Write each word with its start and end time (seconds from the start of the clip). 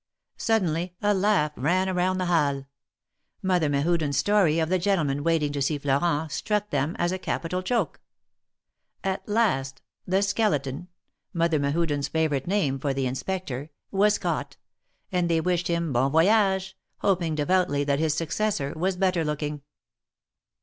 Suddenly 0.37 0.95
a 1.03 1.13
laugh 1.13 1.51
ran 1.55 1.87
around 1.87 2.17
the 2.17 2.25
Halles. 2.25 2.63
Mother 3.43 3.69
Mehuden's 3.69 4.17
story 4.17 4.57
of 4.57 4.67
the 4.67 4.79
gentleman 4.79 5.23
waiting 5.23 5.51
to 5.53 5.61
see 5.61 5.77
Florent 5.77 6.31
struck 6.31 6.71
them 6.71 6.95
as 6.97 7.11
a 7.11 7.19
capital 7.19 7.61
joke. 7.61 7.99
At 9.03 9.29
last 9.29 9.83
the 10.07 10.23
skeleton 10.23 10.87
"—Mother 11.33 11.59
Mehuden's 11.59 12.07
favorite 12.07 12.47
name 12.47 12.79
for 12.79 12.95
the 12.95 13.05
Inspector— 13.05 13.69
was 14.01 14.17
caught, 14.17 14.57
and 15.11 15.29
they 15.29 15.39
wished 15.39 15.67
him 15.67 15.93
hon 15.95 16.09
voyage^ 16.11 16.73
hoping 17.01 17.35
devoutly 17.35 17.83
that 17.83 17.99
his 17.99 18.15
successor 18.15 18.73
was 18.75 18.97
better 18.97 19.23
looking. 19.23 19.61